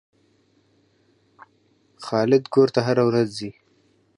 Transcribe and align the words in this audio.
خالد 2.05 2.43
کور 2.53 2.67
ته 2.75 2.79
هره 2.87 3.03
ورځ 3.09 3.27
ځي. 3.39 3.51